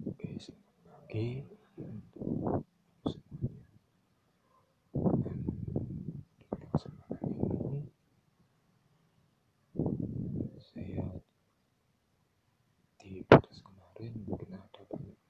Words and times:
Oke, 0.00 1.44
untuk 1.76 2.64
semuanya. 3.04 3.60
Dan 6.40 6.60
kesempatan 6.72 7.20
ini 7.28 7.84
saya 10.56 11.04
di 12.96 13.20
kemarin 13.28 14.12
mungkin 14.24 14.56
ada 14.56 14.82
banyak. 14.88 15.20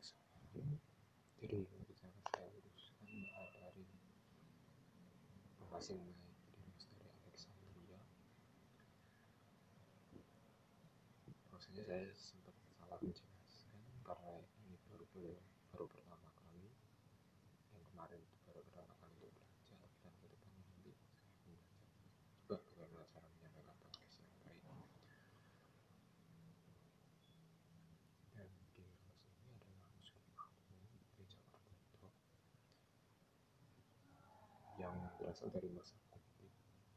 Jadi 1.42 1.66
saya 1.98 2.14
dari 2.30 2.62
dari. 3.50 3.86
Maksudnya 11.50 11.82
saya 11.82 12.06
sempat 12.14 12.54
salah 12.78 12.98
menjelaskan 13.02 13.82
karena 14.06 14.42
ini 14.66 14.74
baru 14.90 15.06
baru 15.70 15.86
pertama 15.86 16.28
kali 16.34 16.66
yang 17.70 17.84
kemarin 17.94 18.18
itu 18.18 18.36
baru 18.42 18.60
pertama 18.66 18.90
kali 18.98 19.14
untuk 19.22 19.46
belajar 19.46 19.78
dan 20.02 20.12
ke 20.18 20.26
depannya 20.26 20.66
nanti 20.66 20.90
saya 21.38 21.54
akan 21.62 21.78
belajar 21.86 22.18
juga 22.42 22.56
bagaimana 22.58 23.06
cara 23.12 23.26
menyampaikan 23.38 23.76
podcast 23.86 24.18
yang 24.18 24.30
baik 24.42 24.62
dan 28.34 28.48
di 28.50 28.82
kelas 28.98 29.20
ini 29.30 29.50
adalah 29.54 29.88
muslim 29.94 30.24
aku 30.34 30.58
gereja 31.14 31.38
ortodok 31.54 32.14
yang 34.80 34.96
berasal 35.30 35.46
dari 35.54 35.70
masa 35.70 35.94
kutip 36.10 36.50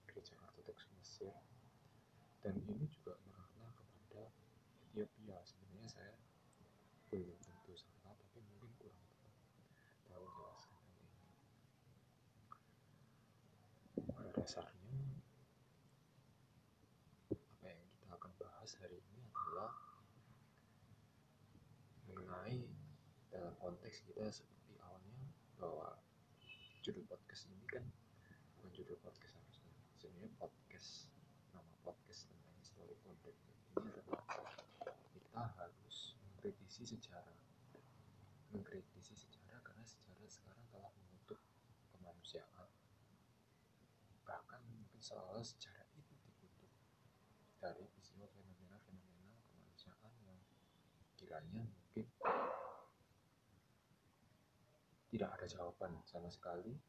gereja 0.10 0.34
ortodoks 0.42 0.90
Mesir. 0.98 1.30
Dan 2.42 2.58
ini 2.66 2.90
juga 2.90 3.14
mengarah 3.30 3.70
kepada 3.78 4.34
Ethiopia. 4.90 5.38
Sebenarnya 5.46 5.86
saya 5.86 6.18
belum 7.14 7.38
tentu 7.46 7.78
salah 7.78 8.18
tapi 8.18 8.42
mungkin 8.42 8.74
kurang 8.82 9.06
dalam 10.10 10.26
menjelaskan 10.34 10.82
hal 10.82 10.98
ini. 10.98 11.30
Pada 14.02 14.30
dasarnya 14.34 14.98
apa 17.38 17.66
yang 17.70 17.86
kita 17.86 18.08
akan 18.18 18.34
bahas 18.42 18.74
hari 18.82 18.98
ini 18.98 19.30
adalah 19.30 19.78
mengenai 22.10 22.66
dalam 23.30 23.54
konteks 23.62 24.02
kita 24.10 24.26
seperti 24.34 24.74
awalnya 24.82 25.22
bahwa 25.62 26.02
judul 26.82 27.06
podcast 27.06 27.46
ini 27.54 27.62
kan 27.70 27.86
bukan 28.64 28.80
judul 28.80 28.96
podcast 29.04 29.36
harusnya 29.36 29.76
sebenarnya 30.00 30.32
podcast 30.40 31.12
nama 31.52 31.76
podcast 31.84 32.32
tentang 32.32 32.56
story 32.64 32.96
content. 33.04 33.36
Ini 33.76 33.92
adalah 33.92 34.24
kita 35.12 35.44
harus 35.60 36.16
mengkritisi 36.24 36.88
sejarah. 36.88 37.36
Mengkritisi 38.56 39.20
sejarah 39.20 39.60
karena 39.68 39.84
sejarah 39.84 40.32
sekarang 40.32 40.64
telah 40.72 40.96
menutup 40.96 41.44
kemanusiaan. 41.92 42.72
Bahkan 44.24 44.62
mungkin 44.72 45.00
seolah 45.04 45.44
sejarah 45.44 45.84
itu 46.00 46.16
dikutuk 46.24 46.72
dari 47.60 47.84
peristiwa 47.84 48.32
fenomena-fenomena 48.32 49.44
kemanusiaan 49.44 50.16
yang 50.24 50.40
kiranya 51.20 51.68
mungkin 51.68 52.08
tidak 55.12 55.30
ada 55.36 55.46
jawaban 55.52 56.00
sama 56.08 56.32
sekali 56.32 56.80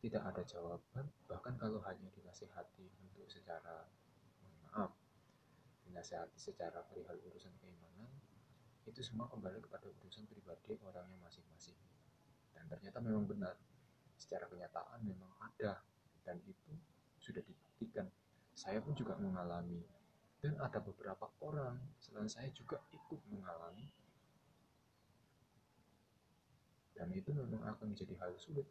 tidak 0.00 0.22
ada 0.24 0.42
jawaban 0.48 1.06
bahkan 1.28 1.54
kalau 1.60 1.80
hanya 1.84 2.08
dinasehati 2.16 2.88
untuk 3.04 3.28
secara 3.28 3.84
mohon 4.40 4.56
maaf 4.64 4.90
dinasehati 5.84 6.36
secara 6.40 6.80
perihal 6.88 7.20
urusan 7.28 7.52
keimanan 7.60 8.08
itu 8.90 9.06
semua 9.06 9.30
kembali 9.30 9.62
kepada 9.62 9.86
urusan 10.02 10.26
pribadi 10.26 10.74
orangnya 10.82 11.14
masing-masing. 11.22 11.78
Dan 12.50 12.66
ternyata 12.66 12.98
memang 12.98 13.22
benar 13.28 13.54
secara 14.18 14.50
kenyataan 14.50 15.06
memang 15.06 15.30
ada 15.38 15.78
dan 16.26 16.42
itu 16.42 16.74
sudah 17.22 17.38
dibuktikan. 17.44 18.10
Saya 18.56 18.82
pun 18.82 18.92
juga 18.98 19.14
mengalami 19.20 19.78
dan 20.42 20.58
ada 20.58 20.82
beberapa 20.82 21.30
orang 21.44 21.78
selain 22.02 22.26
saya 22.26 22.50
juga 22.50 22.82
ikut 22.90 23.20
mengalami. 23.30 23.86
Dan 26.98 27.14
itu 27.16 27.32
memang 27.32 27.64
akan 27.64 27.96
menjadi 27.96 28.12
hal 28.20 28.36
sulit 28.36 28.66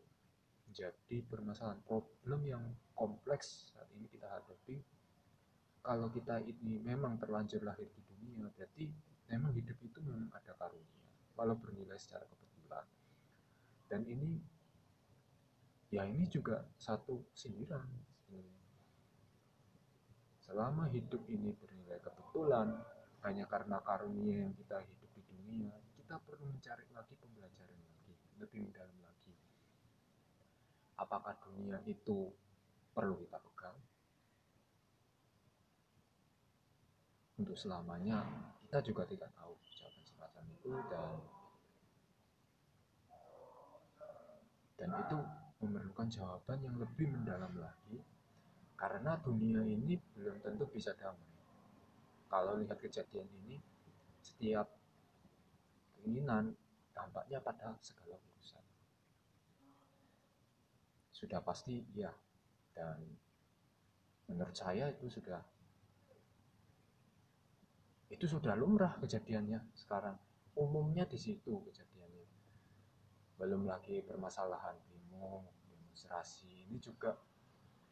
menjadi 0.69 1.17
permasalahan 1.25 1.81
problem 1.83 2.45
yang 2.45 2.63
kompleks 2.93 3.73
saat 3.73 3.89
ini 3.97 4.05
kita 4.05 4.29
hadapi. 4.29 4.77
Kalau 5.81 6.13
kita 6.13 6.45
ini 6.45 6.77
memang 6.77 7.17
terlanjur 7.17 7.65
lahir 7.65 7.89
di 7.89 8.01
dunia 8.05 8.45
berarti 8.53 8.85
memang 9.33 9.49
hidup 9.57 9.77
itu 9.81 9.97
memang 10.05 10.29
ada 10.37 10.53
karunia 10.53 11.09
walau 11.33 11.57
bernilai 11.57 11.97
secara 11.97 12.29
kebetulan. 12.29 12.85
Dan 13.89 14.05
ini 14.05 14.37
ya 15.89 16.05
ini 16.05 16.29
juga 16.29 16.61
satu 16.77 17.25
sindiran. 17.33 17.89
Selama 20.45 20.89
hidup 20.89 21.29
ini 21.29 21.53
bernilai 21.53 22.01
kebetulan 22.01 22.73
hanya 23.25 23.45
karena 23.45 23.77
karunia 23.85 24.45
yang 24.49 24.53
kita 24.57 24.81
hidup 24.81 25.09
di 25.13 25.21
dunia 25.29 25.73
kita 26.09 26.17
perlu 26.25 26.49
mencari 26.49 26.89
lagi 26.89 27.13
pembelajaran 27.21 27.77
lagi 27.85 28.17
lebih 28.41 28.65
mendalam 28.65 28.97
lagi 28.97 29.08
apakah 30.99 31.33
dunia 31.47 31.79
itu 31.87 32.27
perlu 32.91 33.15
kita 33.23 33.39
pegang? 33.39 33.77
Untuk 37.39 37.55
selamanya 37.55 38.19
kita 38.67 38.83
juga 38.83 39.07
tidak 39.07 39.31
tahu 39.31 39.55
jawaban 39.79 40.03
semacam 40.03 40.43
itu 40.51 40.71
dan 40.91 41.09
dan 44.75 44.89
itu 44.95 45.17
memerlukan 45.63 46.07
jawaban 46.11 46.59
yang 46.59 46.75
lebih 46.75 47.07
mendalam 47.15 47.51
lagi. 47.55 48.03
Karena 48.79 49.19
dunia 49.19 49.59
ini 49.63 49.99
belum 50.15 50.39
tentu 50.39 50.63
bisa 50.71 50.95
damai. 50.95 51.27
Kalau 52.31 52.55
lihat 52.59 52.79
kejadian 52.79 53.27
ini 53.43 53.59
setiap 54.23 54.71
keinginan 55.99 56.55
dampaknya 56.95 57.43
pada 57.43 57.75
segala 57.83 58.15
urusan 58.15 58.63
sudah 61.19 61.43
pasti 61.43 61.83
iya. 61.91 62.11
Dan 62.71 63.03
menurut 64.31 64.55
saya 64.55 64.87
itu 64.87 65.11
sudah 65.11 65.43
itu 68.09 68.25
sudah 68.25 68.55
lumrah 68.55 68.95
kejadiannya 69.03 69.59
sekarang. 69.75 70.15
Umumnya 70.55 71.03
di 71.03 71.19
situ 71.19 71.59
kejadiannya. 71.67 72.27
Belum 73.35 73.67
lagi 73.67 73.99
permasalahan 74.03 74.79
demo 74.87 75.51
demonstrasi 75.67 76.71
ini 76.71 76.79
juga 76.79 77.11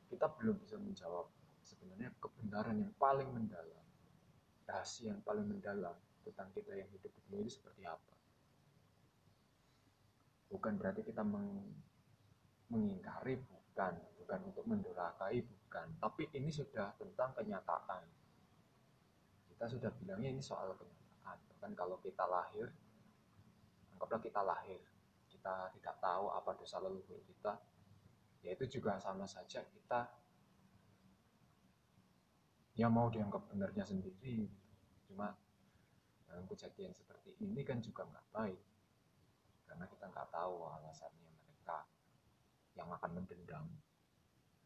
kita 0.07 0.31
belum 0.39 0.63
bisa 0.63 0.79
menjawab 0.79 1.27
sebenarnya 1.67 2.15
kebenaran 2.23 2.79
yang 2.79 2.94
paling 2.95 3.27
mendalam 3.27 3.88
rahasia 4.67 5.15
yang 5.15 5.23
paling 5.23 5.47
mendalam 5.47 5.95
tentang 6.27 6.51
kita 6.51 6.75
yang 6.75 6.91
hidup 6.91 7.07
di 7.15 7.19
dunia 7.23 7.47
ini 7.47 7.51
seperti 7.51 7.81
apa. 7.88 8.13
Bukan 10.51 10.75
berarti 10.75 11.07
kita 11.07 11.23
meng, 11.23 11.71
mengingkari 12.67 13.39
bukan 13.39 13.94
bukan 14.28 14.39
untuk 14.51 14.66
mendurakai 14.67 15.39
bukan. 15.39 15.88
Tapi 16.03 16.28
ini 16.35 16.51
sudah 16.51 16.91
tentang 17.00 17.31
kenyataan. 17.31 18.03
Kita 19.47 19.66
sudah 19.72 19.88
bilangnya 19.95 20.35
ini 20.35 20.44
soal 20.44 20.75
kenyataan. 20.75 21.38
Bahkan 21.47 21.72
kalau 21.72 21.95
kita 22.03 22.27
lahir 22.27 22.67
anggaplah 23.97 24.22
kita 24.22 24.41
lahir 24.45 24.77
kita 25.31 25.73
tidak 25.73 25.95
tahu 25.97 26.29
apa 26.29 26.53
dosa 26.53 26.77
leluhur 26.77 27.17
kita 27.25 27.57
ya 28.45 28.53
itu 28.53 28.77
juga 28.77 29.01
sama 29.01 29.25
saja 29.25 29.66
kita 29.66 30.06
ya 32.77 32.88
mau 32.91 33.09
dianggap 33.09 33.50
benarnya 33.50 33.81
sendiri. 33.88 34.45
Cuma 35.09 35.33
dalam 36.29 36.45
kejadian 36.45 36.94
seperti 36.94 37.33
ini 37.41 37.65
kan 37.65 37.81
juga 37.81 38.06
nggak 38.06 38.27
baik. 38.30 38.62
Karena 39.65 39.88
kita 39.89 40.06
nggak 40.12 40.30
tahu 40.30 40.56
alasannya 40.68 41.31
mereka 41.41 41.88
yang 42.77 42.94
akan 42.94 43.18
mendendam 43.18 43.65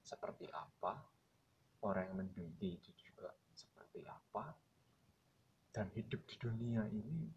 seperti 0.03 0.51
apa 0.51 0.99
orang 1.81 2.11
yang 2.11 2.17
mendengki 2.27 2.77
itu 2.77 2.91
juga 2.99 3.31
seperti 3.55 4.03
apa 4.05 4.53
dan 5.71 5.87
hidup 5.95 6.19
di 6.27 6.35
dunia 6.35 6.83
ini 6.91 7.31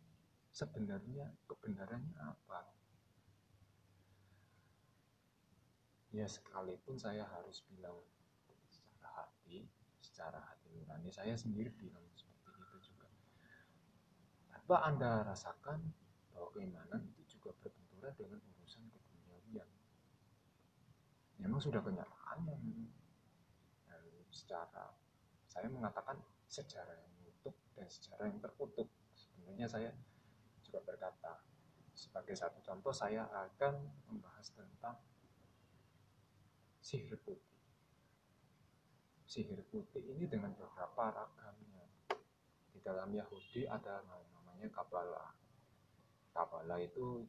sebenarnya 0.50 1.30
kebenarannya 1.46 2.18
apa. 2.18 2.66
Ya 6.14 6.26
sekalipun 6.30 6.94
saya 6.94 7.26
harus 7.26 7.66
bilang 7.66 7.98
secara 8.70 9.26
hati 9.26 9.66
secara 9.98 10.38
hati 10.46 10.70
nurani 10.70 11.10
saya 11.10 11.34
sendiri 11.34 11.74
bilang 11.74 12.06
seperti 12.14 12.54
itu 12.54 12.94
juga. 12.94 13.10
Tanpa 14.50 14.76
anda 14.86 15.26
rasakan 15.26 15.82
bahwa 16.30 16.54
keimanan 16.54 17.02
itu 17.14 17.38
juga 17.38 17.50
berbenturan 17.58 18.14
dengan 18.14 18.38
urusan 18.38 18.82
keduniawian 18.94 19.03
memang 21.44 21.60
sudah 21.60 21.84
kenyataannya 21.84 22.56
dan 23.84 24.02
secara 24.32 24.96
saya 25.44 25.68
mengatakan 25.68 26.16
sejarah 26.48 26.96
yang 26.96 27.12
menutup 27.20 27.52
dan 27.76 27.84
sejarah 27.84 28.32
yang 28.32 28.40
tertutup 28.40 28.88
sebenarnya 29.12 29.68
saya 29.68 29.90
juga 30.64 30.80
berkata 30.80 31.44
sebagai 31.92 32.32
satu 32.32 32.64
contoh 32.64 32.90
saya 32.96 33.28
akan 33.28 33.76
membahas 34.08 34.56
tentang 34.56 34.96
sihir 36.80 37.20
putih. 37.22 37.54
Sihir 39.28 39.62
putih 39.70 40.02
ini 40.02 40.26
dengan 40.26 40.50
beberapa 40.58 41.12
ragamnya. 41.12 41.86
Di 42.74 42.82
dalam 42.82 43.14
Yahudi 43.14 43.70
ada 43.70 44.02
namanya 44.10 44.66
Kabbalah. 44.74 45.30
Kabbalah 46.34 46.82
itu 46.82 47.22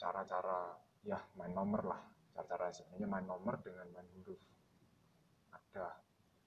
cara-cara 0.00 0.80
ya 1.04 1.20
main 1.36 1.52
nomor 1.52 1.84
lah 1.84 2.19
cara-cara 2.34 2.70
sebenarnya 2.70 3.08
main 3.10 3.26
nomor 3.26 3.58
dengan 3.62 3.86
main 3.90 4.08
huruf. 4.18 4.40
Ada 5.50 5.98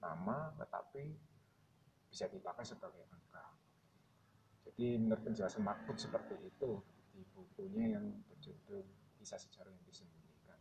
nama 0.03 0.51
tetapi 0.59 1.03
bisa 2.12 2.27
dipakai 2.30 2.63
sebagai 2.68 3.03
angka. 3.09 3.45
Jadi 4.68 5.00
menurut 5.00 5.21
penjelasan 5.25 5.63
Mahfud 5.65 5.97
seperti 5.97 6.35
itu 6.39 6.80
di 7.13 7.21
bukunya 7.33 7.97
yang 8.00 8.06
berjudul 8.30 8.83
kisah 9.19 9.39
sejarah 9.39 9.71
yang 9.71 9.85
disembunyikan. 9.88 10.59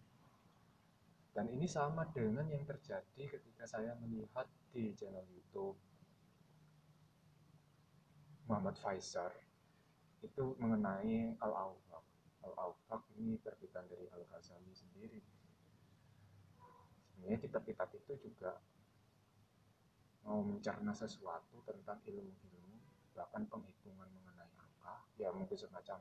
Dan 1.33 1.49
ini 1.49 1.65
sama 1.65 2.07
dengan 2.13 2.45
yang 2.49 2.63
terjadi 2.69 3.39
ketika 3.39 3.65
saya 3.65 3.97
melihat 4.01 4.47
di 4.73 4.93
channel 4.97 5.25
YouTube 5.29 5.77
Muhammad 8.47 8.77
Faisal 8.77 9.33
itu 10.23 10.55
mengenai 10.61 11.35
Al-Awfaq 12.43 12.83
Al-Awfaq 12.93 13.03
ini 13.19 13.39
terbitan 13.41 13.89
dari 13.89 14.07
Al-Ghazali 14.11 14.73
sendiri. 14.75 15.21
Sebenarnya 17.09 17.39
kitab-kitab 17.41 17.89
itu 17.97 18.13
juga 18.29 18.59
mau 20.23 20.43
mencerna 20.43 20.95
sesuatu 20.95 21.63
tentang 21.67 21.99
ilmu-ilmu 22.07 22.77
bahkan 23.13 23.45
penghitungan 23.49 24.09
mengenai 24.09 24.49
angka 24.57 25.05
ya 25.21 25.29
mungkin 25.35 25.59
semacam 25.59 26.01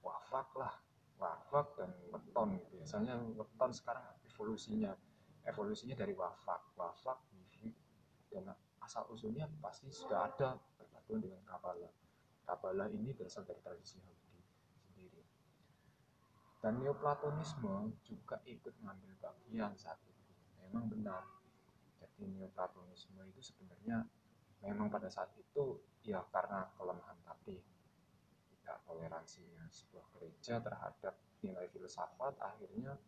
wafak 0.00 0.48
lah 0.56 0.74
wafak 1.16 1.66
dan 1.80 1.90
weton. 2.12 2.60
Biasanya 2.72 3.14
weton 3.36 3.70
sekarang 3.72 4.04
evolusinya 4.28 4.92
evolusinya 5.46 5.94
dari 5.94 6.12
wafak 6.12 6.74
wafak 6.74 7.18
dan 8.30 8.52
asal 8.84 9.08
usulnya 9.10 9.48
pasti 9.64 9.88
sudah 9.88 10.28
ada 10.28 10.60
berpaduan 10.76 11.24
dengan 11.24 11.42
kabalah 11.48 11.92
kabalah 12.46 12.86
ini 12.92 13.10
berasal 13.16 13.42
dari 13.42 13.58
tradisi 13.64 13.98
dan 16.66 16.82
Neoplatonisme 16.82 17.94
juga 18.02 18.42
ikut 18.42 18.74
mengambil 18.82 19.14
bagian 19.22 19.70
saat 19.78 20.02
itu. 20.02 20.34
Memang 20.66 20.90
benar. 20.90 21.22
Jadi 22.02 22.26
Neoplatonisme 22.26 23.22
itu 23.22 23.38
sebenarnya 23.38 24.02
memang 24.66 24.90
pada 24.90 25.06
saat 25.06 25.30
itu 25.38 25.78
ya 26.02 26.26
karena 26.34 26.66
kelemahan 26.74 27.14
tadi 27.22 27.62
tidak 28.50 28.82
toleransinya 28.82 29.62
sebuah 29.70 30.10
gereja 30.18 30.58
terhadap 30.58 31.14
nilai 31.38 31.70
filsafat 31.70 32.34
akhirnya 32.42 32.98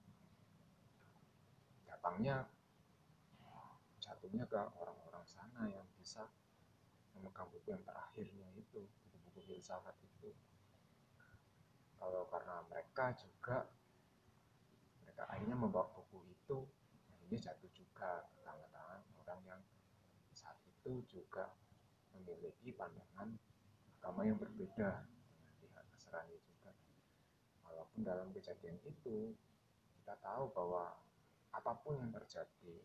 datangnya 1.82 2.46
jatuhnya 3.98 4.46
ke 4.46 4.54
orang-orang 4.78 5.26
sana 5.26 5.66
yang 5.66 5.82
bisa 5.98 6.30
memegang 7.10 7.50
buku 7.50 7.74
yang 7.74 7.82
terakhirnya 7.82 8.54
itu 8.54 8.86
buku-buku 8.86 9.50
filsafat 9.50 9.98
itu 9.98 10.30
kalau 11.98 12.24
karena 12.30 12.62
mereka 12.70 13.12
juga 13.18 13.66
mereka 15.04 15.22
akhirnya 15.28 15.56
membawa 15.58 15.90
buku 15.92 16.22
itu 16.30 16.64
akhirnya 17.10 17.38
jatuh 17.50 17.70
juga 17.74 18.24
ke 18.30 18.40
tangan-tangan 18.46 19.00
orang 19.26 19.40
yang 19.44 19.60
saat 20.32 20.56
itu 20.64 21.02
juga 21.10 21.50
memiliki 22.14 22.72
pandangan 22.72 23.34
agama 23.98 24.22
yang 24.24 24.38
berbeda 24.38 25.04
pihak 25.58 25.84
Nasrani 25.90 26.38
juga. 26.46 26.70
Walaupun 27.66 28.00
dalam 28.06 28.30
kejadian 28.30 28.78
itu 28.86 29.34
kita 30.00 30.14
tahu 30.22 30.48
bahwa 30.54 30.96
apa 31.52 31.72
pun 31.82 31.98
yang 31.98 32.14
terjadi 32.14 32.80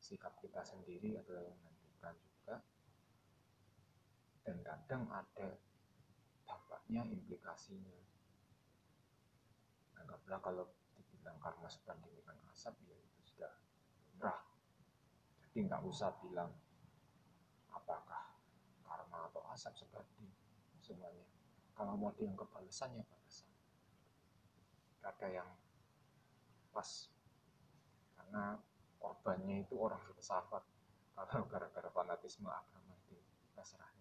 sikap 0.00 0.38
kita 0.40 0.62
sendiri 0.64 1.18
adalah 1.18 1.42
yang 1.44 1.58
menentukan 1.60 2.14
juga. 2.22 2.56
Dan 4.46 4.56
kadang 4.64 5.04
ada 5.12 5.60
dampaknya 6.90 7.22
implikasinya. 7.22 7.98
Anggaplah 10.02 10.42
kalau 10.42 10.66
dibilang 10.98 11.38
karena 11.38 11.70
dengan 11.86 12.36
asap 12.50 12.74
ya 12.82 12.98
itu 12.98 13.20
sudah 13.30 13.52
lumrah. 14.10 14.42
Jadi 15.46 15.70
nggak 15.70 15.86
usah 15.86 16.10
bilang 16.18 16.50
apakah 17.70 18.34
karma 18.82 19.30
atau 19.30 19.38
asap 19.54 19.86
sebanding 19.86 20.34
semuanya. 20.82 21.22
Kalau 21.78 21.94
mau 21.94 22.10
dianggap 22.18 22.50
balasan 22.50 22.98
ya 22.98 23.06
balasan. 23.06 23.46
Ada 25.06 25.26
yang 25.30 25.50
pas. 26.74 27.06
Karena 28.18 28.58
korbannya 28.98 29.62
itu 29.62 29.78
orang 29.78 30.02
filsafat 30.10 30.66
kalau 31.14 31.46
gara-gara 31.54 31.86
fanatisme 31.94 32.50
agama 32.50 32.98
itu 33.06 33.14
terserah 33.54 33.99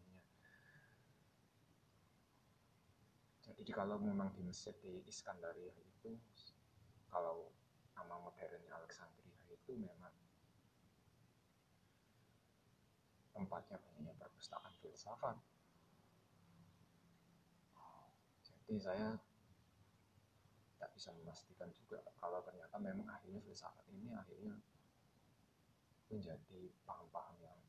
jadi 3.59 3.75
kalau 3.75 3.99
memang 3.99 4.31
di 4.31 4.39
Mesir 4.47 4.71
di 4.79 5.03
Iskandaria 5.03 5.75
itu 5.75 6.15
kalau 7.11 7.51
nama 7.91 8.15
modernnya 8.15 8.71
Alexandria 8.71 9.35
itu 9.51 9.75
memang 9.75 10.15
tempatnya 13.35 13.75
banyaknya 13.83 14.15
perpustakaan 14.15 14.71
filsafat. 14.79 15.35
Jadi 18.47 18.79
saya 18.79 19.19
tidak 20.79 20.91
bisa 20.95 21.11
memastikan 21.19 21.67
juga 21.75 21.99
kalau 22.15 22.39
ternyata 22.39 22.79
memang 22.79 23.11
akhirnya 23.11 23.43
filsafat 23.43 23.83
ini 23.91 24.15
akhirnya 24.15 24.55
menjadi 26.07 26.61
paham-paham 26.87 27.35
yang 27.43 27.59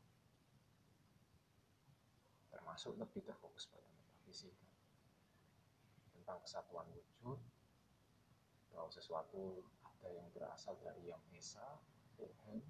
termasuk 2.54 2.94
lebih 2.94 3.26
terfokus 3.26 3.66
pada 3.66 3.90
metafisika 3.90 4.70
tentang 6.30 6.46
kesatuan 6.46 6.86
wujud 6.94 7.42
bahwa 8.70 8.86
sesuatu 8.86 9.66
ada 9.82 10.14
yang 10.14 10.30
berasal 10.30 10.78
dari 10.78 11.10
yang 11.10 11.18
esa 11.34 11.82
Tuhan 12.14 12.62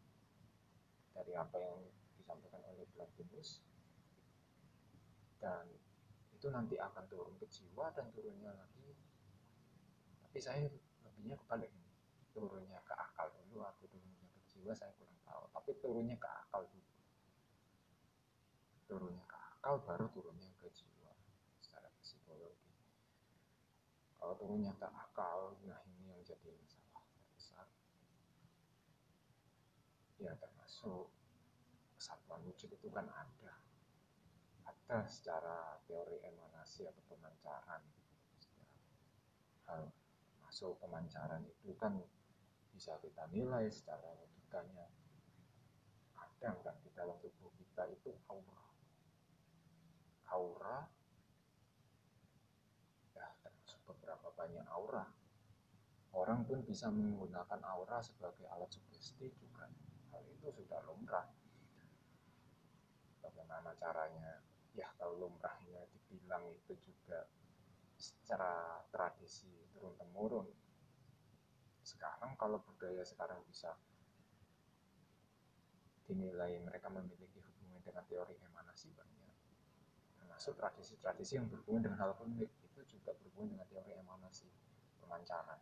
dari 1.13 1.37
apa 1.37 1.61
yang 1.61 1.77
disampaikan 2.17 2.65
oleh 2.73 2.89
Plotinus 2.97 3.61
dan 5.45 5.69
itu 6.33 6.49
nanti 6.49 6.81
akan 6.81 7.05
turun 7.13 7.37
ke 7.37 7.45
jiwa 7.53 7.93
dan 7.93 8.09
turunnya 8.17 8.49
lagi. 8.49 8.97
Tapi 10.25 10.41
saya 10.41 10.65
lebihnya 11.05 11.37
kebalik. 11.45 11.69
Turunnya 12.33 12.81
ke 12.89 12.97
akal 12.97 13.29
dulu 13.29 13.61
atau 13.61 13.85
turunnya 13.93 14.25
ke 14.33 14.41
jiwa 14.49 14.73
saya 14.73 14.89
kurang 14.97 15.21
tahu. 15.29 15.45
Tapi 15.53 15.77
turunnya 15.85 16.17
ke 16.17 16.29
akal 16.49 16.65
dulu. 16.65 16.93
Turunnya 18.89 19.25
ke 19.29 19.37
akal 19.37 19.85
baru 19.85 20.09
turunnya 20.17 20.49
ke 20.57 20.73
jiwa 20.73 20.91
kalau 24.31 24.47
turunnya 24.47 24.71
ke 24.79 24.87
akal 24.87 25.59
nah 25.67 25.83
ini 25.91 26.15
yang 26.15 26.23
jadi 26.23 26.55
masalah 26.55 27.03
terbesar. 27.03 27.67
Ya 30.23 30.39
termasuk 30.39 31.11
kesatuan 31.99 32.39
wujud 32.47 32.71
itu 32.71 32.87
kan 32.95 33.11
ada. 33.11 33.59
Ada 34.71 35.03
secara 35.11 35.83
teori 35.83 36.23
emanasi 36.23 36.87
atau 36.87 37.03
pemancaran. 37.11 37.83
Hal 39.67 39.91
masuk 40.47 40.79
pemancaran 40.79 41.43
itu 41.51 41.75
kan 41.75 41.99
bisa 42.71 43.03
kita 43.03 43.27
nilai 43.35 43.67
secara 43.67 44.15
logikanya. 44.15 44.87
Ada 46.15 46.55
nggak 46.55 46.87
di 46.87 46.91
dalam 46.95 47.19
tubuh 47.19 47.51
kita 47.59 47.91
itu 47.91 48.15
aura? 48.31 48.63
Aura 50.31 50.87
banyak 54.41 54.65
aura. 54.73 55.05
Orang 56.17 56.49
pun 56.49 56.65
bisa 56.65 56.89
menggunakan 56.89 57.61
aura 57.69 58.01
sebagai 58.01 58.49
alat 58.49 58.73
sugesti 58.73 59.29
juga. 59.37 59.69
Hal 60.17 60.25
itu 60.33 60.49
sudah 60.49 60.81
lumrah. 60.89 61.29
Bagaimana 63.21 63.77
caranya? 63.77 64.41
Ya 64.73 64.89
kalau 64.97 65.29
lumrahnya 65.29 65.85
dibilang 65.93 66.49
itu 66.57 66.73
juga 66.89 67.29
secara 68.01 68.81
tradisi 68.89 69.53
turun 69.77 69.93
temurun. 70.01 70.49
Sekarang 71.85 72.33
kalau 72.41 72.65
budaya 72.65 73.05
sekarang 73.05 73.45
bisa 73.45 73.77
dinilai 76.09 76.57
mereka 76.65 76.89
memiliki 76.89 77.39
hubungan 77.39 77.79
dengan 77.87 78.03
teori 78.09 78.35
emanasi 78.43 78.91
banyak 78.99 79.21
termasuk 80.41 80.57
tradisi-tradisi 80.57 81.37
yang 81.37 81.47
berhubungan 81.53 81.87
dengan 81.87 81.99
hal 82.01 82.17
itu 82.41 82.60
juga 83.01 83.17
berhubungan 83.17 83.57
dengan 83.57 83.67
teori 83.73 83.93
emanasi 83.97 84.49
pemancaran 85.01 85.61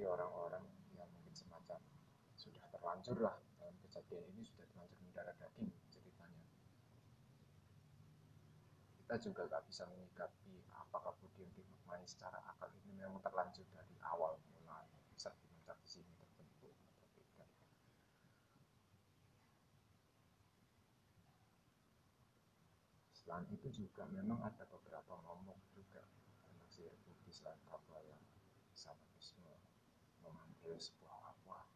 jadi 0.00 0.06
orang-orang 0.06 0.64
yang 0.94 1.10
mungkin 1.10 1.34
semacam 1.34 1.76
sudah 2.38 2.62
terlanjur 2.72 3.20
lah 3.20 3.36
dalam 3.58 3.76
kejadian 3.84 4.22
ini 4.32 4.46
sudah 4.48 4.64
terlanjur 4.70 4.96
mendarah 5.02 5.36
daging 5.36 5.68
ceritanya. 5.92 6.46
Kita 8.96 9.14
juga 9.20 9.50
nggak 9.50 9.66
bisa 9.68 9.84
menyikapi 9.90 10.64
apakah 10.72 11.12
budi 11.18 11.44
yang 11.44 11.52
dimaknai 11.52 12.06
secara 12.08 12.40
akal 12.48 12.72
ini 12.86 12.96
memang 12.96 13.20
terlanjur 13.20 13.66
dari 13.74 13.92
awal 14.06 14.40
mulai 14.56 14.88
sedimen 15.18 15.60
di 15.68 15.88
sini 15.90 16.08
terbentuk 16.16 16.72
atau 16.72 17.08
tidak. 17.12 17.50
Selain 23.30 23.46
itu 23.54 23.86
juga 23.86 24.02
memang 24.10 24.42
ada 24.42 24.66
beberapa 24.66 25.14
ngomong 25.22 25.54
juga 25.70 26.02
sihir 26.66 26.90
budi 27.06 27.30
selain 27.30 27.62
yang 28.10 28.18
samanisme 28.74 29.54
memanggil 30.26 30.74
sebuah 30.74 31.30
apa 31.30 31.70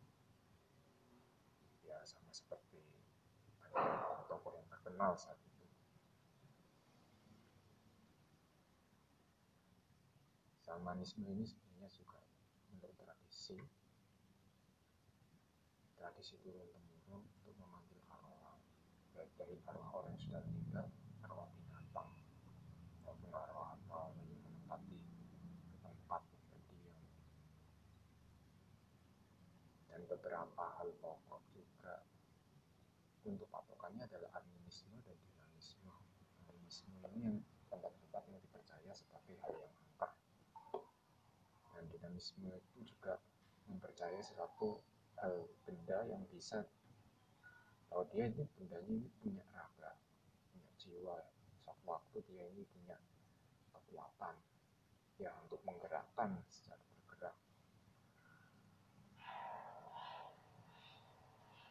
ya 1.86 2.02
sama 2.02 2.34
seperti 2.34 2.82
banyak 3.62 4.26
tokoh 4.26 4.50
yang 4.58 4.66
terkenal 4.66 5.14
saat 5.14 5.38
Shamanisme 10.64 11.22
ini 11.22 11.46
sebenarnya 11.46 11.86
juga 11.94 12.18
menurut 12.74 12.98
tradisi 12.98 13.62
tradisi 15.94 16.34
turun 16.42 16.66
temurun 16.66 17.22
untuk 17.22 17.54
memanggil 17.62 18.02
arwah 18.10 18.58
baik 19.14 19.30
dari 19.38 19.54
arwah 19.70 20.02
orang 20.02 20.18
yang 20.18 20.22
sudah 20.24 20.42
meninggal 20.50 20.90
arwah 21.24 21.48
binatang 21.56 22.10
maupun 23.04 23.30
arwah 23.32 23.76
apa 23.76 24.12
yang 24.16 24.28
menempati 24.40 24.98
tempat 25.80 26.22
berdiam 26.52 27.04
dan 29.88 30.00
beberapa 30.08 30.64
hal 30.80 30.88
pokok 31.00 31.40
juga 31.52 32.04
untuk 33.24 33.48
patokannya 33.48 34.04
animisme 34.74 34.98
dan 35.06 35.14
dinamisme 35.22 35.92
animisme 36.50 36.98
ini 37.14 37.20
yang 37.22 37.38
tempat-tempat 37.70 38.22
yang 38.26 38.42
dipercaya 38.42 38.90
sebagai 38.90 39.38
hal 39.46 39.54
yang 41.78 41.86
dinamisme 41.94 42.50
itu 42.50 42.90
juga 42.90 43.22
mempercayai 43.70 44.18
sesuatu 44.18 44.82
hal 45.22 45.46
benda 45.62 46.02
yang 46.10 46.26
bisa 46.26 46.66
kalau 47.86 48.02
dia 48.10 48.26
ini 48.26 48.50
bendanya 48.58 48.90
ini 48.98 49.06
punya 49.22 49.46
raga 49.54 49.94
punya 50.50 50.70
jiwa 50.82 51.22
suatu 51.62 51.84
waktu 51.86 52.18
dia 52.26 52.42
ini 52.50 52.66
punya 52.74 52.98
kekuatan 53.70 54.34
ya 55.22 55.30
untuk 55.46 55.62
menggerakkan 55.62 56.34
secara 56.50 56.82
bergerak. 56.82 57.38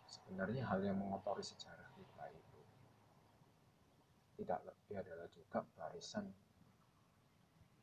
Sebenarnya 0.07 0.63
hal 0.72 0.79
yang 0.88 0.95
mengotori 0.95 1.43
sejarah 1.43 1.91
kita 2.00 2.31
itu 2.31 2.52
tidak 4.34 4.60
lebih 4.66 4.96
adalah 5.00 5.28
juga 5.30 5.60
barisan 5.78 6.25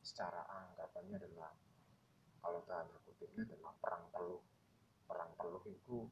secara 0.00 0.42
anggapannya 0.48 1.16
adalah 1.20 1.52
kalau 2.40 2.64
tanda 2.64 2.96
kutipnya 3.04 3.44
adalah 3.44 3.72
perang 3.76 4.04
peluh. 4.10 4.42
Perang 5.04 5.30
peluh 5.36 5.64
itu 5.68 6.08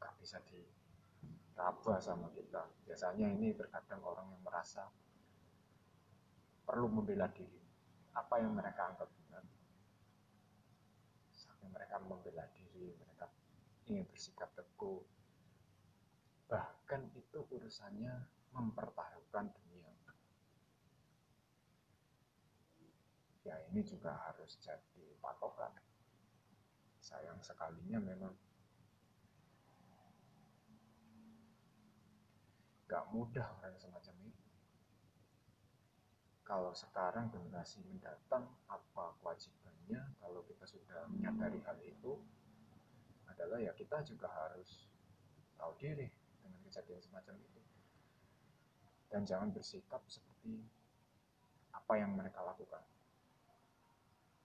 gak 0.00 0.16
bisa 0.16 0.40
diraba 0.48 2.00
sama 2.00 2.32
kita. 2.32 2.64
Biasanya 2.88 3.28
ini 3.36 3.52
terkadang 3.52 4.00
orang 4.00 4.32
yang 4.32 4.42
merasa 4.42 4.88
perlu 6.64 6.88
membela 6.88 7.28
diri. 7.28 7.60
Apa 8.16 8.40
yang 8.40 8.56
mereka 8.56 8.94
anggap 8.94 9.10
benar? 9.12 9.44
Sampai 11.36 11.68
mereka 11.68 12.00
membela 12.00 12.48
diri 12.56 12.96
mereka 12.96 13.28
ingin 13.84 14.08
bersikap 14.08 14.48
teguh. 14.56 15.04
Bahkan 16.48 17.12
itu 17.12 17.38
urusannya 17.52 18.14
mempertaruhkan 18.54 19.50
dunia. 19.50 19.90
Ya 23.44 23.60
ini 23.68 23.82
juga 23.84 24.16
harus 24.16 24.56
jadi 24.62 25.04
patokan. 25.20 25.74
Sayang 27.02 27.42
sekalinya 27.44 28.00
memang 28.00 28.32
gak 32.88 33.04
mudah 33.12 33.44
orang 33.60 33.76
semacam 33.76 34.14
itu 34.24 34.44
kalau 36.44 36.76
sekarang 36.76 37.32
generasi 37.32 37.80
mendatang 37.88 38.44
apa 38.68 39.16
kewajibannya? 39.24 39.96
Kalau 40.20 40.44
kita 40.44 40.68
sudah 40.68 41.08
menyadari 41.08 41.56
hal 41.64 41.80
itu 41.80 42.20
adalah 43.24 43.56
ya 43.56 43.72
kita 43.72 44.04
juga 44.04 44.28
harus 44.28 44.92
tahu 45.56 45.72
diri 45.80 46.12
dengan 46.44 46.60
kejadian 46.68 47.00
semacam 47.00 47.40
itu 47.40 47.63
dan 49.08 49.22
jangan 49.28 49.50
bersikap 49.52 50.00
seperti 50.06 50.64
apa 51.74 51.92
yang 52.00 52.16
mereka 52.16 52.40
lakukan. 52.40 52.80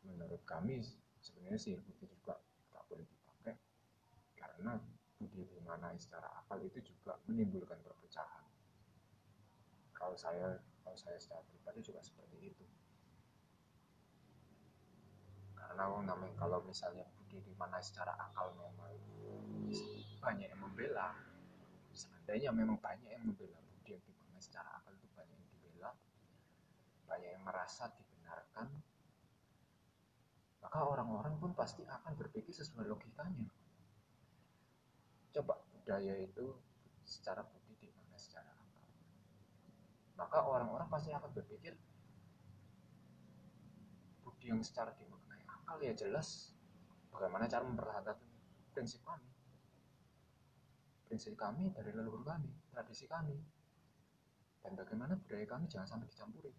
Menurut 0.03 0.41
kami 0.43 0.83
sebenarnya 1.19 1.59
sih 1.59 1.75
budi 1.77 2.05
juga 2.09 2.39
tak 2.73 2.83
boleh 2.87 3.05
dipakai. 3.05 3.55
Karena 4.35 4.75
budi 5.19 5.43
di 5.47 5.59
mana 5.63 5.91
secara 5.95 6.27
akal 6.39 6.59
itu 6.63 6.79
juga 6.83 7.15
menimbulkan 7.27 7.79
perpecahan. 7.83 8.43
Kalau 9.95 10.15
saya 10.15 10.59
kalau 10.83 10.95
saya 10.95 11.19
secara 11.19 11.43
pribadi 11.47 11.79
juga 11.83 11.99
seperti 12.01 12.37
itu. 12.51 12.65
Karena 15.55 15.85
namanya 16.03 16.35
kalau 16.39 16.63
misalnya 16.65 17.05
budi 17.19 17.43
di 17.43 17.53
mana 17.55 17.77
secara 17.83 18.15
akal 18.15 18.51
memang 18.55 18.95
banyak 20.19 20.51
yang 20.51 20.59
membela 20.59 21.15
seandainya 21.95 22.51
memang 22.51 22.77
banyak 22.79 23.09
yang 23.09 23.23
membela 23.23 23.59
secara 24.49 24.81
akal 24.81 24.97
itu 24.97 25.05
banyak 25.13 25.37
yang 25.37 25.49
dibela 25.53 25.91
banyak 27.05 27.29
yang 27.37 27.45
merasa 27.45 27.93
dibenarkan 27.93 28.67
maka 30.59 30.85
orang-orang 30.85 31.33
pun 31.39 31.51
pasti 31.55 31.81
akan 31.87 32.13
berpikir 32.19 32.51
sesuai 32.51 32.85
logikanya. 32.85 33.47
Coba 35.31 35.57
budaya 35.71 36.13
itu 36.19 36.45
secara 37.07 37.41
budi 37.41 37.73
di 37.79 37.89
mana 37.89 38.13
secara 38.19 38.53
akal. 38.53 38.85
Maka 40.19 40.37
orang-orang 40.45 40.85
pasti 40.91 41.09
akan 41.15 41.31
berpikir 41.31 41.73
budi 44.21 44.51
yang 44.51 44.61
secara 44.61 44.93
dimaknai 44.93 45.41
akal 45.47 45.79
ya 45.81 45.95
jelas 45.95 46.53
bagaimana 47.09 47.47
cara 47.47 47.63
mempertahankan 47.65 48.17
prinsip 48.75 49.01
kami. 49.07 49.25
Prinsip 51.09 51.33
kami 51.33 51.73
dari 51.73 51.89
leluhur 51.95 52.21
kami, 52.21 52.51
tradisi 52.69 53.09
kami. 53.09 53.33
Dan 54.63 54.75
bagaimana 54.75 55.15
budaya 55.15 55.45
kami 55.47 55.65
jangan 55.71 55.87
sampai 55.87 56.07
dicampuri. 56.11 56.51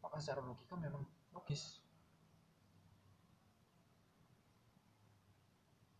Maka 0.00 0.16
secara 0.22 0.40
logika 0.44 0.74
memang 0.80 1.04
logis. 1.36 1.84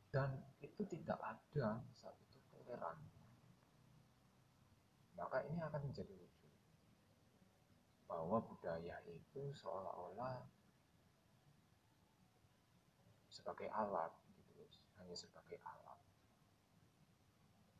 Dan 0.09 0.41
itu 0.65 0.83
tidak 0.89 1.21
ada 1.21 1.85
saat 1.93 2.17
itu 2.25 2.41
toleran. 2.49 2.97
Maka 5.17 5.45
ini 5.49 5.61
akan 5.61 5.93
menjadi 5.93 6.13
lucu 6.13 6.49
bahwa 8.07 8.39
budaya 8.41 8.97
itu 9.11 9.43
seolah-olah 9.53 10.47
sebagai 13.29 13.69
alat 13.69 14.13
gitu 14.57 14.65
hanya 14.97 15.13
sebagai 15.13 15.61
alat. 15.61 16.01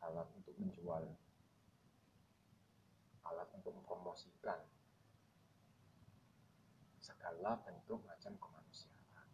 Alat 0.05 0.29
untuk 0.37 0.53
menjual 0.61 1.09
alat 3.33 3.49
untuk 3.55 3.73
mempromosikan 3.75 4.59
segala 7.01 7.59
bentuk 7.63 8.03
macam 8.07 8.33
kemanusiaan. 8.39 9.29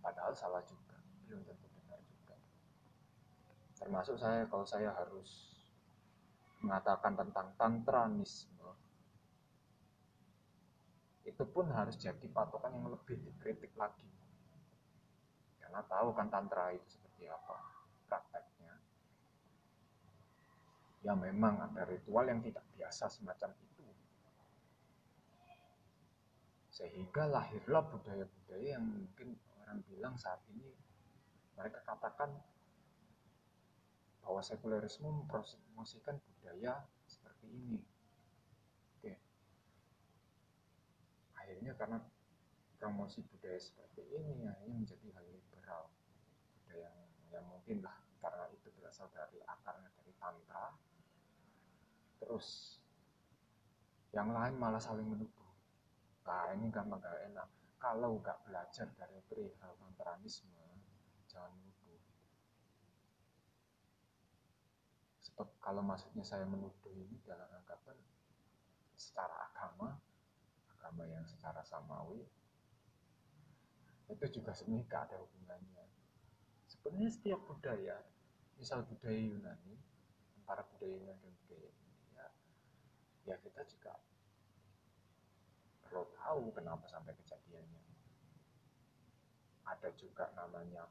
Padahal 0.00 0.32
salah 0.32 0.62
juga 0.64 0.96
belum 1.28 1.42
tentu 1.44 1.66
termasuk 3.76 4.16
saya 4.18 4.48
kalau 4.48 4.66
saya 4.66 4.90
harus 4.90 5.52
mengatakan 6.64 7.14
tentang 7.14 7.54
tantranisme 7.54 8.72
itu 11.22 11.44
pun 11.46 11.70
harus 11.70 11.94
jadi 11.94 12.26
patokan 12.32 12.72
yang 12.72 12.90
lebih 12.90 13.14
dikritik 13.20 13.70
lagi. 13.76 14.08
Karena 15.62 15.86
tahu 15.86 16.14
kan 16.16 16.26
tantra 16.32 16.72
itu 16.72 16.86
seperti 16.88 17.30
apa 17.30 17.75
ya 21.06 21.14
memang 21.14 21.62
ada 21.70 21.86
ritual 21.86 22.26
yang 22.26 22.42
tidak 22.42 22.66
biasa 22.74 23.06
semacam 23.06 23.54
itu 23.62 23.86
sehingga 26.76 27.30
lahirlah 27.30 27.86
budaya-budaya 27.88 28.76
yang 28.76 28.84
mungkin 28.84 29.38
orang 29.62 29.80
bilang 29.86 30.18
saat 30.18 30.42
ini 30.50 30.74
mereka 31.56 31.80
katakan 31.86 32.36
bahwa 34.20 34.42
sekulerisme 34.44 35.08
mempromosikan 35.08 36.20
budaya 36.20 36.84
seperti 37.08 37.46
ini. 37.48 37.80
Oke. 38.98 39.16
Akhirnya 41.40 41.72
karena 41.80 42.02
promosi 42.76 43.24
budaya 43.24 43.56
seperti 43.56 44.04
ini 44.12 44.44
akhirnya 44.44 44.76
menjadi 44.76 45.06
hal 45.16 45.24
liberal. 45.32 45.88
Budaya 46.60 46.92
yang, 46.92 46.96
yang 47.32 47.44
mungkin 47.48 47.80
lah 47.80 47.96
karena 48.20 48.52
itu 48.52 48.68
berasal 48.76 49.08
dari 49.16 49.40
akarnya 49.48 49.88
dari 49.96 50.12
tantra. 50.20 50.76
Terus. 52.26 52.82
Yang 54.10 54.28
lain 54.34 54.54
malah 54.58 54.82
saling 54.82 55.06
menuduh 55.06 55.46
nah 56.26 56.50
ini 56.50 56.74
gampang 56.74 56.98
gak 56.98 57.22
enak. 57.30 57.46
Kalau 57.78 58.18
nggak 58.18 58.50
belajar 58.50 58.90
dari 58.98 59.22
perihal 59.30 59.78
kontranisme 59.78 60.50
jangan 61.30 61.54
menuduh 61.54 62.02
sebab 65.22 65.52
kalau 65.60 65.84
maksudnya 65.84 66.24
saya 66.24 66.48
menuduh 66.48 66.96
ini 66.96 67.20
dalam 67.22 67.44
anggapan 67.52 67.94
secara 68.96 69.52
agama 69.52 70.00
agama 70.72 71.04
yang 71.04 71.22
secara 71.28 71.60
samawi 71.60 72.24
itu 74.08 74.40
juga 74.40 74.56
sebenarnya 74.56 74.86
gak 74.88 75.02
ada 75.10 75.16
hubungannya. 75.18 75.84
Sebenarnya 76.70 77.10
setiap 77.10 77.40
budaya 77.44 78.00
misal 78.56 78.86
budaya 78.88 79.18
Yunani 79.18 79.76
antara 80.40 80.64
budaya 80.64 80.94
Yunani 80.94 81.20
dan 81.20 81.34
budaya 81.44 81.70
ya 83.26 83.34
kita 83.42 83.62
juga 83.66 83.98
perlu 85.82 86.06
tahu 86.14 86.54
kenapa 86.54 86.86
sampai 86.86 87.12
kejadiannya. 87.18 87.82
Ada 89.66 89.90
juga 89.98 90.30
namanya 90.38 90.86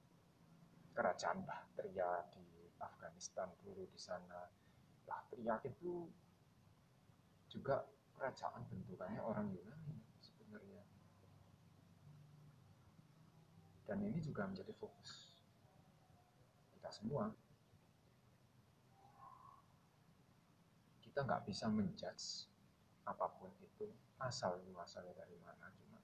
kerajaan 0.91 1.47
Bahtria 1.47 2.27
di 2.35 2.43
Afghanistan 2.79 3.47
dulu 3.63 3.87
di 3.87 3.99
sana. 3.99 4.51
Bahtria 5.07 5.63
itu 5.63 6.11
juga 7.47 7.87
kerajaan 8.19 8.67
bentukannya 8.67 9.23
orang 9.23 9.47
Yunani 9.55 9.95
sebenarnya. 10.19 10.83
Dan 13.87 14.03
ini 14.03 14.19
juga 14.19 14.43
menjadi 14.43 14.75
fokus 14.75 15.39
kita 16.75 16.91
semua 16.91 17.31
kita 21.15 21.31
nggak 21.31 21.47
bisa 21.47 21.71
menjudge 21.71 22.51
apa 23.07 23.31
pun 23.39 23.47
itu 23.63 23.87
asal 24.19 24.59
muasalnya 24.67 25.15
dari 25.15 25.39
mana 25.39 25.71
cuma 25.79 25.95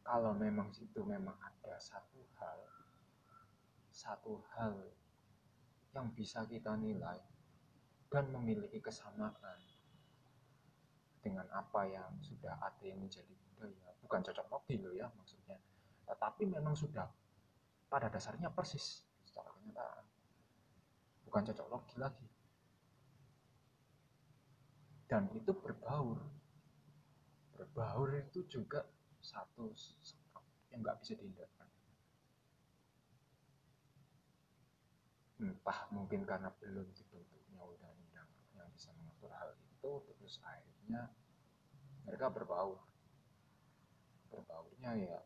kalau 0.00 0.32
memang 0.32 0.72
situ 0.72 1.04
memang 1.04 1.36
ada 1.44 1.76
satu 1.76 2.24
hal 2.40 2.56
satu 3.92 4.40
hal 4.56 4.80
yang 5.92 6.08
bisa 6.16 6.48
kita 6.48 6.72
nilai 6.72 7.20
dan 8.08 8.24
memiliki 8.32 8.80
kesamaan 8.80 9.60
dengan 11.20 11.44
apa 11.52 11.84
yang 11.84 12.16
sudah 12.24 12.56
ada 12.64 12.80
yang 12.80 12.96
menjadi 12.96 13.28
budaya 13.28 13.92
bukan 14.00 14.24
cocok 14.24 14.48
logi 14.48 14.80
loh 14.80 14.96
ya 14.96 15.12
maksudnya. 15.20 15.60
Tetapi 16.08 16.48
memang 16.48 16.72
sudah 16.72 17.04
pada 17.92 18.08
dasarnya 18.08 18.48
persis 18.48 19.04
secara 19.20 19.52
kenyataan 19.52 20.11
bukan 21.32 21.48
cocok 21.48 21.68
logi 21.72 21.96
lagi. 21.96 22.28
Dan 25.08 25.32
itu 25.32 25.56
berbaur. 25.56 26.20
Berbaur 27.56 28.12
itu 28.20 28.44
juga 28.52 28.84
satu 29.24 29.72
yang 30.68 30.84
nggak 30.84 31.00
bisa 31.00 31.16
dihindarkan. 31.16 31.68
Entah 35.40 35.88
mungkin 35.88 36.20
karena 36.28 36.52
belum 36.60 36.92
dibentuknya 36.92 37.64
undang-undang 37.64 38.28
yang 38.52 38.68
bisa 38.76 38.92
mengatur 39.00 39.32
hal 39.32 39.56
itu 39.56 39.92
terus 40.12 40.36
akhirnya 40.44 41.16
mereka 42.04 42.28
berbaur. 42.28 42.76
Berbaurnya 44.28 45.00
ya 45.00 45.16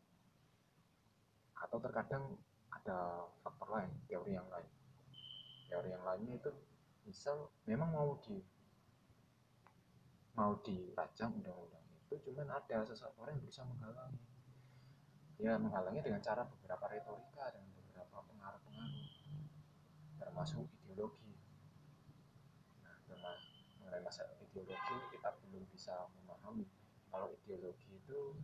atau 1.66 1.82
terkadang 1.82 2.38
ada 2.70 3.26
faktor 3.42 3.75
lain 3.75 3.90
teori 4.06 4.38
yang 4.38 4.46
lain 4.54 4.75
teori 5.66 5.90
yang 5.92 6.04
lainnya 6.06 6.38
itu 6.38 6.50
misal 7.06 7.50
memang 7.66 7.90
mau 7.94 8.18
di 8.23 8.38
mau 10.37 10.52
dirajang 10.61 11.32
undang-undang 11.32 11.87
itu 12.07 12.31
cuman 12.31 12.55
ada 12.55 12.87
seseorang 12.87 13.35
yang 13.35 13.42
berusaha 13.42 13.66
menghalangi. 13.66 14.20
Ya 15.37 15.59
menghalangi 15.59 16.00
dengan 16.00 16.22
cara 16.22 16.46
beberapa 16.46 16.87
retorika 16.88 17.50
dan 17.50 17.66
beberapa 17.76 18.22
pengaruh-pengaruh 18.24 19.05
termasuk 20.22 20.64
ideologi. 20.87 21.35
Nah 22.81 23.37
mengenai 23.83 24.00
masalah 24.00 24.33
ideologi 24.38 24.96
kita 25.12 25.29
belum 25.44 25.66
bisa 25.74 25.92
memahami 26.14 26.64
kalau 27.11 27.29
ideologi 27.42 27.90
itu 27.90 28.38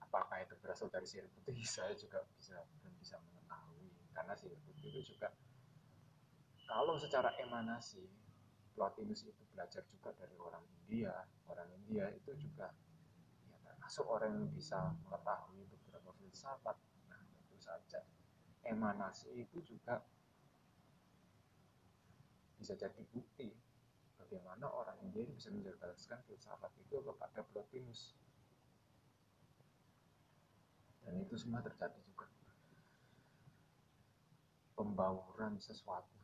apakah 0.00 0.40
itu 0.40 0.56
berasal 0.64 0.88
dari 0.88 1.04
sirip 1.04 1.28
putih 1.36 1.60
saya 1.78 1.92
juga 1.94 2.24
bisa 2.40 2.58
belum 2.80 2.94
bisa 2.98 3.20
mengetahui 3.20 3.92
karena 4.16 4.32
sirip 4.34 4.60
putih 4.64 4.88
itu 4.88 5.14
juga 5.14 5.30
kalau 6.68 7.00
secara 7.00 7.32
emanasi 7.40 8.04
Plotinus 8.76 9.26
itu 9.26 9.42
belajar 9.56 9.82
juga 9.90 10.14
dari 10.14 10.36
orang 10.38 10.62
India. 10.84 11.10
Orang 11.50 11.66
India 11.82 12.12
itu 12.14 12.30
juga 12.38 12.70
ya 13.48 13.56
termasuk 13.64 14.06
orang 14.06 14.38
yang 14.38 14.46
bisa 14.52 14.94
mengetahui 15.02 15.66
beberapa 15.66 16.12
filsafat. 16.20 16.76
Nah 17.10 17.18
tentu 17.26 17.56
saja 17.58 18.04
emanasi 18.68 19.32
itu 19.34 19.58
juga 19.64 20.04
bisa 22.60 22.76
jadi 22.76 23.02
bukti 23.10 23.50
bagaimana 24.20 24.68
orang 24.68 25.00
India 25.02 25.24
bisa 25.32 25.48
menjelaskan 25.48 26.20
filsafat 26.28 26.70
itu 26.78 27.00
kepada 27.00 27.40
Plotinus 27.48 28.14
dan 31.02 31.16
itu 31.24 31.34
semua 31.40 31.64
terjadi 31.64 31.96
juga. 32.04 32.28
Pembauran 34.76 35.58
sesuatu 35.58 36.17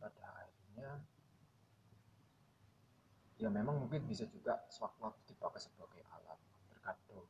pada 0.00 0.24
akhirnya 0.40 1.04
ya 3.36 3.48
memang 3.52 3.84
mungkin 3.84 4.04
bisa 4.08 4.24
juga 4.28 4.64
sewaktu-waktu 4.72 5.20
dipakai 5.28 5.60
sebagai 5.60 6.02
alat 6.12 6.40
terkadang 6.72 7.28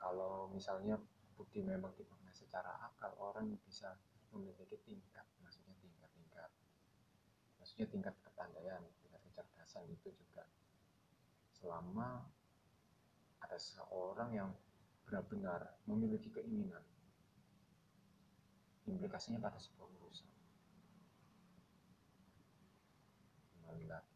kalau 0.00 0.48
misalnya 0.52 0.96
bukti 1.36 1.60
memang 1.60 1.92
dipakai 1.96 2.32
secara 2.32 2.72
akal 2.88 3.12
orang 3.20 3.52
bisa 3.64 3.96
memiliki 4.32 4.76
tingkat 4.84 5.24
maksudnya 5.40 5.76
tingkat-tingkat 5.80 6.50
maksudnya 7.60 7.86
tingkat 7.88 8.14
kepandaian 8.24 8.82
tingkat 9.00 9.20
kecerdasan 9.24 9.90
itu 9.90 10.12
juga. 10.14 10.46
Selama 11.56 12.22
ada 13.42 13.58
seorang 13.58 14.30
yang 14.30 14.50
benar-benar 15.08 15.74
memiliki 15.88 16.30
keinginan 16.30 16.84
implikasinya 18.84 19.40
pada 19.40 19.56
sebuah 19.56 19.88
urusan 19.88 20.28
lagi 23.82 24.14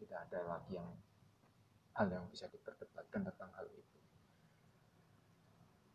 tidak 0.00 0.18
ada 0.28 0.40
lagi 0.48 0.80
yang 0.80 0.88
hal 1.92 2.08
yang 2.08 2.24
bisa 2.32 2.48
diperdebatkan 2.48 3.20
tentang 3.28 3.50
hal 3.52 3.68
itu. 3.68 3.98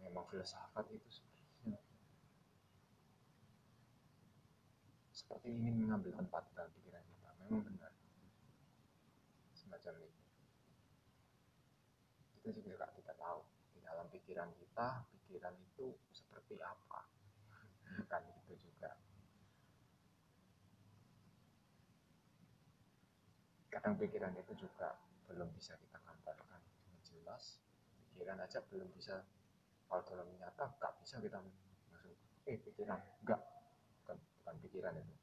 Memang 0.06 0.30
filsafat 0.30 0.86
itu 0.94 1.10
seperti 5.16 5.58
ingin 5.58 5.82
mengambil 5.82 6.14
tempat 6.22 6.46
dalam 6.54 6.70
pikiran 6.78 7.02
kita. 7.02 7.30
Memang 7.42 7.66
benar. 7.66 7.92
Semacam 9.58 9.94
itu. 10.06 10.22
Kita 12.46 12.62
juga 12.62 12.86
tidak 12.94 13.16
tahu 13.18 13.42
dalam 13.82 14.06
pikiran 14.14 14.50
kita 14.62 15.02
pikiran 15.10 15.56
itu 15.58 15.98
seperti 16.14 16.62
apa. 16.62 17.10
Kan 18.06 18.22
itu 18.46 18.54
juga 18.62 18.94
kadang 23.76 24.00
pikiran 24.00 24.32
itu 24.40 24.56
juga 24.56 24.96
belum 25.28 25.52
bisa 25.52 25.76
kita 25.76 26.00
gambarkan 26.00 26.60
dengan 26.64 27.00
jelas 27.04 27.60
pikiran 28.16 28.40
aja 28.40 28.64
belum 28.72 28.88
bisa 28.96 29.20
kalau 29.92 30.02
dalam 30.08 30.28
nyata 30.40 30.72
nggak 30.80 30.94
bisa 31.04 31.20
kita 31.20 31.38
masuk 31.44 31.66
eh 32.46 32.62
pikiran 32.62 33.02
enggak 33.26 33.42
bukan 34.06 34.18
bukan 34.22 34.56
pikiran 34.62 34.94
itu. 35.02 35.14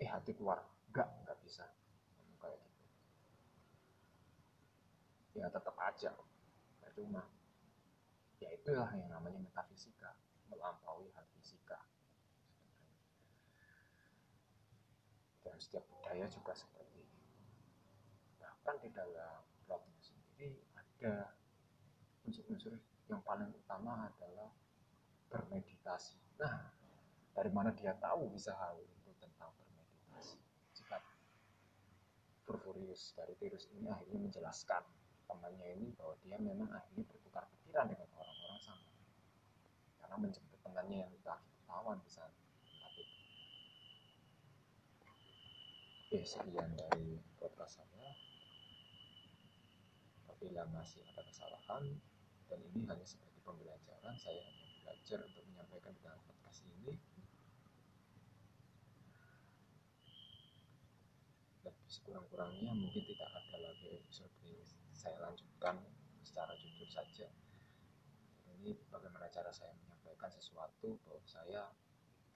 Eh 0.00 0.08
hati 0.08 0.36
keluar. 0.36 0.60
Enggak 0.92 1.08
nggak 1.24 1.38
bisa. 1.40 1.64
Kayak 2.40 2.60
gitu. 2.60 2.84
Ya 5.40 5.48
tetap 5.48 5.76
aja 5.80 6.12
cuma. 7.00 7.24
Ya 8.44 8.52
itulah 8.52 8.92
yang 8.92 9.08
namanya 9.08 9.40
metafisika. 9.40 10.12
Melampaui 10.52 11.08
hal 11.16 11.24
fisika. 11.32 11.80
Dan 15.40 15.56
setiap 15.56 15.84
budaya 15.88 16.28
juga 16.28 16.52
seperti 16.52 16.79
bahkan 18.70 18.86
di 18.86 18.94
dalam 18.94 19.42
plotnya 19.66 19.98
sendiri 19.98 20.54
ada 20.78 21.34
unsur-unsur 22.22 22.78
yang 23.10 23.18
paling 23.26 23.50
utama 23.50 24.06
adalah 24.06 24.46
bermeditasi. 25.26 26.14
Nah 26.38 26.70
dari 27.34 27.50
mana 27.50 27.74
dia 27.74 27.98
tahu 27.98 28.30
bisa 28.30 28.54
hal 28.54 28.78
itu 28.78 29.10
tentang 29.18 29.50
bermeditasi? 29.58 30.38
Jika 30.78 31.02
Furfurius 32.46 33.10
dari 33.18 33.34
Tirus 33.42 33.66
ini 33.74 33.90
akhirnya 33.90 34.30
menjelaskan 34.30 34.86
temannya 35.26 35.66
ini 35.74 35.90
bahwa 35.98 36.14
dia 36.22 36.38
memang 36.38 36.70
akhirnya 36.70 37.02
bertukar 37.10 37.50
pikiran 37.50 37.90
dengan 37.90 38.06
orang-orang 38.14 38.60
sama. 38.62 38.86
Karena 39.98 40.14
menjemput 40.14 40.58
temannya 40.62 40.96
yang 41.02 41.10
entah 41.10 41.42
tawan 41.66 41.98
di 42.06 42.10
sana. 42.14 42.38
Oke, 46.06 46.22
sekian 46.22 46.70
dari 46.78 47.18
podcast 47.34 47.82
saya. 47.82 48.29
Apabila 50.40 50.64
masih 50.72 51.04
ada 51.04 51.20
kesalahan, 51.28 52.00
dan 52.48 52.64
ini 52.72 52.88
hanya 52.88 53.04
sebagai 53.04 53.44
pembelajaran, 53.44 54.16
saya 54.16 54.40
hanya 54.40 54.72
belajar 54.80 55.20
untuk 55.28 55.44
menyampaikan 55.52 55.92
dalam 56.00 56.16
podcast 56.24 56.64
ini. 56.64 56.96
Lebih 61.60 61.88
sekurang-kurangnya 61.92 62.72
mungkin 62.72 63.04
tidak 63.04 63.28
ada 63.36 63.56
lagi 63.68 64.00
episode 64.00 64.32
ini. 64.48 64.64
Saya 64.96 65.20
lanjutkan 65.20 65.76
secara 66.24 66.56
jujur 66.56 66.88
saja. 66.88 67.28
Ini 68.48 68.80
bagaimana 68.88 69.28
cara 69.28 69.52
saya 69.52 69.76
menyampaikan 69.76 70.32
sesuatu 70.32 70.96
bahwa 71.04 71.20
saya 71.28 71.68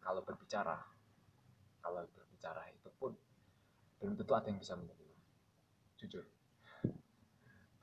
kalau 0.05 0.21
berbicara, 0.21 0.77
kalau 1.81 2.05
berbicara 2.13 2.69
itu 2.69 2.93
pun 3.01 3.17
belum 3.97 4.13
tentu 4.13 4.37
ada 4.37 4.53
yang 4.53 4.61
bisa 4.61 4.77
menerima. 4.77 5.25
Jujur. 5.97 6.44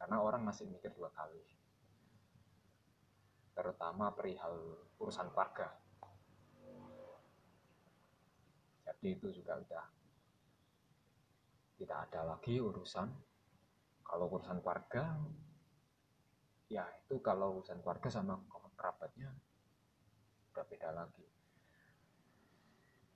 Karena 0.01 0.17
orang 0.17 0.41
masih 0.41 0.65
mikir 0.65 0.89
dua 0.97 1.13
kali. 1.13 1.45
Terutama 3.53 4.09
perihal 4.17 4.81
urusan 4.97 5.29
keluarga. 5.29 5.69
Jadi 8.81 9.07
itu 9.13 9.29
juga 9.29 9.61
udah 9.61 9.85
tidak 11.77 11.97
ada 12.09 12.33
lagi 12.33 12.57
urusan 12.57 13.09
kalau 14.05 14.29
urusan 14.29 14.61
keluarga 14.61 15.17
ya 16.69 16.85
itu 16.85 17.17
kalau 17.25 17.57
urusan 17.57 17.81
keluarga 17.81 18.05
sama 18.13 18.37
kerabatnya 18.77 19.33
udah 20.53 20.65
beda 20.69 20.89
lagi 20.93 21.25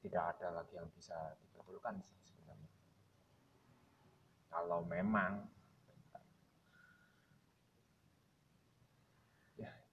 tidak 0.01 0.33
ada 0.33 0.61
lagi 0.61 0.73
yang 0.73 0.89
bisa 0.97 1.13
dibetulkan 1.37 2.01
sebenarnya 2.25 2.71
kalau 4.49 4.81
memang 4.89 5.45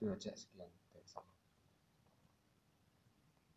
ya 0.03 0.15
itu 0.17 0.82